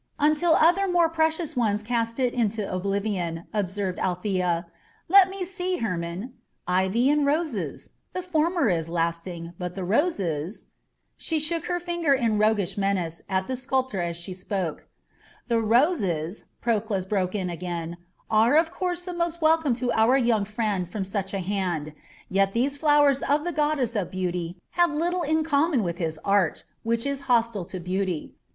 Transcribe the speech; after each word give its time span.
"Until 0.17 0.53
other 0.55 0.87
more 0.87 1.09
precious 1.09 1.55
ones 1.55 1.83
cast 1.83 2.19
it 2.19 2.33
into 2.33 2.67
oblivion," 2.67 3.45
observed 3.53 3.99
Althea. 3.99 4.65
"Let 5.07 5.29
me 5.29 5.45
see, 5.45 5.77
Hermon: 5.77 6.33
ivy 6.67 7.07
and 7.11 7.23
roses. 7.23 7.91
The 8.13 8.23
former 8.23 8.67
is 8.67 8.89
lasting, 8.89 9.53
but 9.59 9.75
the 9.75 9.83
roses" 9.83 10.65
She 11.17 11.37
shook 11.37 11.65
her 11.65 11.79
finger 11.79 12.15
in 12.15 12.39
roguish 12.39 12.79
menace 12.79 13.21
at 13.29 13.45
the 13.45 13.55
sculptor 13.55 14.01
as 14.01 14.17
she 14.17 14.33
spoke. 14.33 14.87
"The 15.49 15.61
roses," 15.61 16.45
Proclus 16.61 17.05
broke 17.05 17.35
in 17.35 17.51
again, 17.51 17.97
"are 18.27 18.55
of 18.57 18.71
course 18.71 19.01
the 19.01 19.13
most 19.13 19.39
welcome 19.39 19.75
to 19.75 19.91
our 19.93 20.17
young 20.17 20.45
friend 20.45 20.89
from 20.91 21.05
such 21.05 21.31
a 21.31 21.39
hand; 21.45 21.93
yet 22.27 22.53
these 22.53 22.75
flowers 22.75 23.21
of 23.21 23.43
the 23.43 23.51
goddess 23.53 23.95
of 23.95 24.09
Beauty 24.09 24.57
have 24.71 24.95
little 24.95 25.21
in 25.21 25.43
common 25.43 25.83
with 25.83 25.99
his 25.99 26.19
art, 26.25 26.63
which 26.81 27.05
is 27.05 27.21
hostile 27.29 27.65
to 27.65 27.79
beauty. 27.79 28.33